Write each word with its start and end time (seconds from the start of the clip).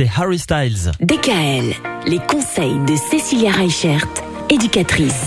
c'est 0.00 0.10
Harry 0.18 0.38
Styles. 0.38 0.92
DKL, 1.00 1.74
les 2.06 2.20
conseils 2.20 2.78
de 2.86 2.96
Cécilia 2.96 3.50
Reichert, 3.50 4.06
éducatrice. 4.48 5.26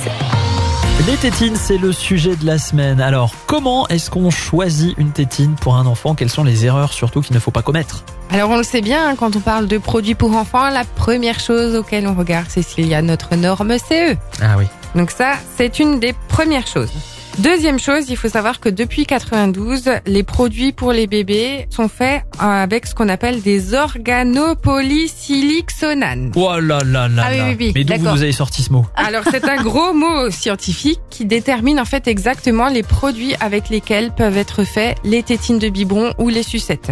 Les 1.06 1.16
tétines, 1.18 1.56
c'est 1.56 1.78
le 1.78 1.92
sujet 1.92 2.36
de 2.36 2.44
la 2.44 2.58
semaine. 2.58 3.00
Alors, 3.00 3.36
comment 3.46 3.88
est-ce 3.90 4.10
qu'on 4.10 4.32
choisit 4.32 4.98
une 4.98 5.12
tétine 5.12 5.54
pour 5.62 5.76
un 5.76 5.86
enfant? 5.86 6.16
Quelles 6.16 6.32
sont 6.32 6.44
les 6.44 6.66
erreurs 6.66 6.92
surtout 6.92 7.22
qu'il 7.22 7.36
ne 7.36 7.40
faut 7.40 7.52
pas 7.52 7.62
commettre? 7.62 8.04
Alors 8.32 8.50
on 8.50 8.58
le 8.58 8.64
sait 8.64 8.82
bien, 8.82 9.10
hein, 9.10 9.16
quand 9.16 9.36
on 9.36 9.42
parle 9.42 9.68
de 9.68 9.78
produits 9.78 10.16
pour 10.16 10.36
enfants, 10.36 10.68
la 10.72 10.86
première 10.86 11.40
chose 11.40 11.76
auquel 11.76 12.08
on 12.08 12.16
regarde, 12.16 12.48
c'est 12.50 12.64
s'il 12.64 12.88
y 12.88 12.96
a 12.96 13.04
notre 13.04 13.36
norme 13.36 13.78
CE. 13.78 14.16
Ah 14.42 14.56
oui. 14.58 14.66
Donc 14.96 15.12
ça, 15.12 15.34
c'est 15.56 15.78
une 15.78 16.00
des 16.00 16.14
premières 16.30 16.66
choses. 16.66 16.92
Deuxième 17.40 17.80
chose, 17.80 18.10
il 18.10 18.18
faut 18.18 18.30
savoir 18.30 18.60
que 18.60 18.70
depuis 18.70 19.08
92, 19.08 19.90
les 20.06 20.22
produits 20.22 20.72
pour 20.72 20.92
les 20.92 21.08
bébés 21.08 21.66
sont 21.72 21.88
faits 21.88 22.22
euh, 22.40 22.44
avec 22.44 22.86
ce 22.86 22.94
qu'on 22.94 23.10
appelle 23.10 23.42
des 23.42 23.74
organopolysiliclonanes. 23.74 26.32
Oh 26.36 26.60
là 26.60 26.82
là 26.86 27.08
là 27.08 27.24
Ah 27.26 27.30
oui, 27.32 27.38
là. 27.38 27.48
oui, 27.50 27.56
oui, 27.60 27.72
Mais 27.74 27.84
d'où 27.86 27.98
vous 28.08 28.22
avez 28.22 28.32
sorti 28.32 28.62
ce 28.62 28.72
mot? 28.72 28.86
Alors 28.96 29.24
c'est 29.32 29.50
un 29.50 29.64
gros 29.64 29.94
mot 29.96 30.30
scientifique 30.30 31.00
qui 31.10 31.26
détermine 31.26 31.80
en 31.80 31.86
fait 31.86 32.08
exactement 32.08 32.68
les 32.70 32.84
produits 32.84 33.34
avec 33.40 33.70
lesquels 33.70 34.12
peuvent 34.14 34.38
être 34.38 34.64
faits 34.64 34.96
les 35.04 35.24
tétines 35.24 35.58
de 35.58 35.70
biberon 35.70 36.14
ou 36.20 36.30
les 36.30 36.44
sucettes. 36.44 36.92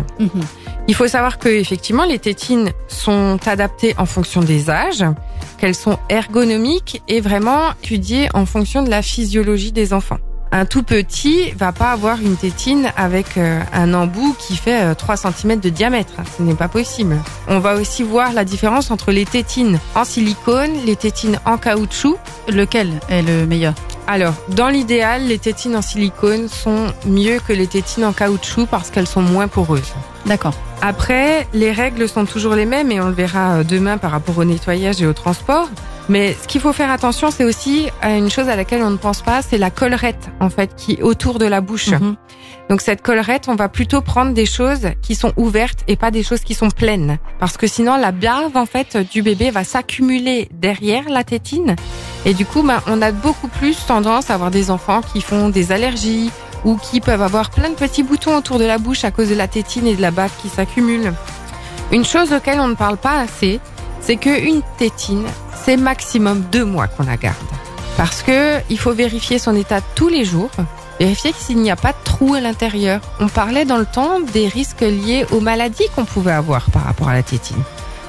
Il 0.88 0.96
faut 0.96 1.08
savoir 1.08 1.38
que 1.38 1.50
effectivement 1.50 2.06
les 2.06 2.18
tétines 2.18 2.72
sont 2.88 3.38
adaptées 3.46 3.94
en 4.00 4.08
fonction 4.08 4.42
des 4.42 4.72
âges, 4.72 5.06
qu'elles 5.60 5.76
sont 5.76 6.00
ergonomiques 6.10 7.04
et 7.08 7.22
vraiment 7.22 7.74
étudiées 7.84 8.28
en 8.34 8.48
fonction 8.48 8.82
de 8.82 8.90
la 8.90 9.04
physiologie 9.04 9.72
des 9.72 9.94
enfants. 9.94 10.18
Un 10.54 10.66
tout 10.66 10.84
petit 10.84 11.52
va 11.52 11.72
pas 11.72 11.92
avoir 11.92 12.20
une 12.20 12.36
tétine 12.36 12.92
avec 12.98 13.38
euh, 13.38 13.62
un 13.72 13.94
embout 13.94 14.36
qui 14.38 14.58
fait 14.58 14.84
euh, 14.84 14.94
3 14.94 15.16
cm 15.16 15.60
de 15.60 15.70
diamètre. 15.70 16.14
Ce 16.38 16.44
n'est 16.44 16.56
pas 16.56 16.68
possible. 16.68 17.18
On 17.48 17.60
va 17.60 17.76
aussi 17.76 18.04
voir 18.04 18.34
la 18.34 18.44
différence 18.44 18.92
entre 18.92 19.12
les 19.12 19.26
tétines 19.26 19.80
en 19.96 20.04
silicone, 20.04 20.72
les 20.86 20.98
tétines 20.98 21.40
en 21.46 21.58
caoutchouc. 21.58 22.18
Lequel 22.50 23.00
est 23.10 23.22
le 23.22 23.46
meilleur? 23.46 23.74
Alors, 24.12 24.34
dans 24.50 24.68
l'idéal, 24.68 25.26
les 25.28 25.40
tétines 25.40 25.74
en 25.74 25.82
silicone 25.82 26.50
sont 26.50 26.88
mieux 27.06 27.40
que 27.48 27.54
les 27.54 27.66
tétines 27.66 28.04
en 28.04 28.12
caoutchouc 28.12 28.66
parce 28.66 28.90
qu'elles 28.90 29.08
sont 29.08 29.22
moins 29.22 29.48
poreuses. 29.48 29.94
D'accord. 30.26 30.54
Après, 30.82 31.48
les 31.54 31.72
règles 31.72 32.10
sont 32.10 32.26
toujours 32.26 32.56
les 32.56 32.66
mêmes 32.66 32.92
et 32.92 33.00
on 33.00 33.08
le 33.08 33.14
verra 33.14 33.60
euh, 33.60 33.64
demain 33.64 33.98
par 33.98 34.12
rapport 34.12 34.38
au 34.38 34.44
nettoyage 34.44 35.02
et 35.02 35.08
au 35.08 35.14
transport. 35.14 35.70
Mais 36.10 36.36
ce 36.42 36.46
qu'il 36.46 36.60
faut 36.60 36.74
faire 36.74 36.92
attention, 36.92 37.32
c'est 37.32 37.46
aussi 37.46 37.88
à 38.02 38.18
une 38.18 38.30
chose 38.30 38.50
à 38.50 38.58
laquelle 38.58 38.84
on 38.84 38.90
ne 38.90 38.98
pense 38.98 39.22
pas, 39.22 39.42
c'est 39.42 39.58
la 39.58 39.70
collerette, 39.70 40.30
en 40.42 40.50
fait, 40.50 40.76
qui 40.76 40.96
est 40.96 41.04
autour 41.04 41.40
de 41.40 41.46
la 41.46 41.62
bouche. 41.62 41.92
Mhm. 41.92 42.18
Donc 42.70 42.82
cette 42.82 43.02
collerette, 43.02 43.48
on 43.48 43.56
va 43.56 43.70
plutôt 43.70 44.02
prendre 44.02 44.34
des 44.34 44.46
choses 44.46 44.90
qui 45.02 45.16
sont 45.16 45.32
ouvertes 45.38 45.86
et 45.88 45.96
pas 45.96 46.12
des 46.12 46.24
choses 46.24 46.42
qui 46.42 46.54
sont 46.54 46.70
pleines. 46.70 47.18
Parce 47.40 47.56
que 47.56 47.66
sinon, 47.66 47.96
la 47.96 48.12
bave, 48.12 48.58
en 48.58 48.66
fait, 48.66 48.98
du 48.98 49.22
bébé 49.22 49.52
va 49.52 49.64
s'accumuler 49.64 50.50
derrière 50.52 51.08
la 51.08 51.24
tétine. 51.24 51.78
Et 52.26 52.34
du 52.34 52.46
coup, 52.46 52.62
ben, 52.62 52.82
on 52.88 53.02
a 53.02 53.12
beaucoup 53.12 53.48
plus 53.48 53.86
tendance 53.86 54.30
à 54.30 54.36
avoir 54.36 54.52
des 54.52 54.70
enfants 54.70 55.02
qui 55.02 55.22
font 55.22 55.50
des 55.50 55.72
allergies 55.72 56.32
ou 56.64 56.76
qui 56.76 57.02
peuvent 57.02 57.22
avoir 57.22 57.50
plein 57.50 57.70
de 57.70 57.76
petits 57.76 58.04
boutons 58.04 58.38
autour 58.38 58.60
de 58.60 58.66
la 58.66 58.78
bouche 58.78 59.04
à 59.04 59.12
cause 59.12 59.30
de 59.30 59.36
la 59.36 59.48
tétine 59.48 59.88
et 59.88 59.96
de 59.96 60.02
la 60.02 60.12
bave 60.12 60.32
qui 60.42 60.50
s'accumule. 60.50 61.14
Une 61.92 62.06
chose 62.06 62.32
auquel 62.32 62.60
on 62.60 62.68
ne 62.68 62.76
parle 62.76 62.98
pas 62.98 63.20
assez, 63.20 63.60
c'est 64.00 64.18
qu'une 64.18 64.62
tétine, 64.78 65.26
c'est 65.64 65.78
maximum 65.78 66.42
deux 66.52 66.66
mois 66.66 66.88
qu'on 66.88 67.04
la 67.04 67.18
garde. 67.18 67.36
Parce 67.98 68.22
que 68.22 68.60
il 68.70 68.80
faut 68.80 68.94
vérifier 68.94 69.40
son 69.40 69.56
état 69.56 69.82
tous 69.96 70.08
les 70.08 70.24
jours, 70.24 70.50
vérifier 71.00 71.34
s'il 71.38 71.58
n'y 71.58 71.72
a 71.72 71.76
pas 71.76 71.92
de 71.92 71.98
trou 72.04 72.36
à 72.36 72.42
l'intérieur. 72.42 73.02
On 73.20 73.28
parlait 73.28 73.66
dans 73.66 73.78
le 73.78 73.86
temps 73.86 74.20
des 74.20 74.48
risques 74.48 74.82
liés 74.82 75.26
aux 75.32 75.40
maladies 75.40 75.88
qu'on 75.96 76.06
pouvait 76.06 76.32
avoir 76.32 76.70
par 76.72 76.84
rapport 76.84 77.10
à 77.10 77.14
la 77.14 77.24
tétine. 77.24 77.62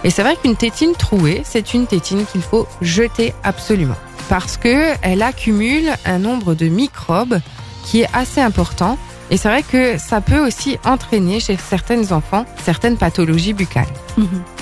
Et 0.05 0.11
c'est 0.11 0.23
vrai 0.23 0.37
qu'une 0.37 0.57
tétine 0.57 0.93
trouée, 0.95 1.43
c'est 1.45 1.75
une 1.75 1.87
tétine 1.87 2.25
qu'il 2.27 2.43
faut 2.43 2.67
jeter 2.81 3.35
absolument. 3.45 3.97
Parce 4.29 4.57
que 4.57 4.95
elle 5.03 5.23
accumule 5.23 5.91
un 6.05 6.19
nombre 6.19 6.55
de 6.55 6.67
microbes 6.67 7.41
qui 7.85 8.03
est 8.03 8.09
assez 8.13 8.41
important. 8.41 8.99
Et 9.31 9.37
c'est 9.37 9.49
vrai 9.49 9.63
que 9.63 9.99
ça 9.99 10.21
peut 10.21 10.45
aussi 10.45 10.79
entraîner 10.85 11.41
chez 11.41 11.57
certains 11.57 12.13
enfants 12.13 12.45
certaines 12.65 12.99
pathologies 12.99 13.55
buccales. 13.55 13.87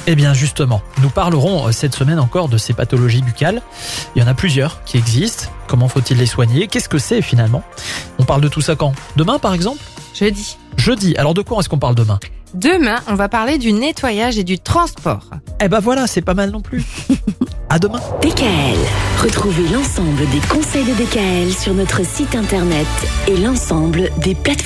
Eh 0.06 0.15
bien 0.15 0.33
justement, 0.33 0.81
nous 1.03 1.11
parlerons 1.11 1.67
euh, 1.67 1.73
cette 1.73 1.95
semaine 1.95 2.19
encore 2.19 2.49
de 2.49 2.56
ces 2.56 2.73
pathologies 2.73 3.23
buccales. 3.23 3.62
Il 4.15 4.23
y 4.23 4.25
en 4.25 4.29
a 4.29 4.34
plusieurs 4.34 4.84
qui 4.84 4.97
existent. 4.97 5.47
Comment 5.67 5.89
faut-il 5.89 6.19
les 6.19 6.27
soigner? 6.27 6.69
Qu'est-ce 6.69 6.89
que 6.89 6.99
c'est 6.99 7.21
finalement? 7.21 7.62
On 8.19 8.25
parle 8.25 8.41
de 8.41 8.49
tout 8.49 8.61
ça 8.61 8.77
quand? 8.77 8.93
Demain 9.17 9.39
par 9.39 9.55
exemple? 9.55 9.81
Jeudi. 10.15 10.56
Jeudi. 10.81 11.15
Alors 11.19 11.35
de 11.35 11.43
quoi 11.43 11.59
est-ce 11.61 11.69
qu'on 11.69 11.79
parle 11.79 11.95
demain 11.95 12.19
Demain, 12.55 12.97
on 13.07 13.15
va 13.15 13.29
parler 13.29 13.59
du 13.59 13.71
nettoyage 13.71 14.39
et 14.39 14.45
du 14.45 14.59
transport. 14.59 15.27
Eh 15.63 15.69
ben 15.69 15.79
voilà, 15.79 16.07
c'est 16.07 16.23
pas 16.23 16.33
mal 16.33 16.51
non 16.51 16.63
plus. 16.63 16.83
à 17.69 17.79
demain. 17.79 18.01
DKL, 18.23 18.79
retrouvez 19.23 19.69
l'ensemble 19.69 20.27
des 20.31 20.41
conseils 20.49 20.85
de 20.85 20.95
DKL 20.95 21.53
sur 21.53 21.75
notre 21.75 22.05
site 22.05 22.35
internet 22.35 22.87
et 23.29 23.37
l'ensemble 23.37 24.11
des 24.23 24.35
plateformes. 24.35 24.57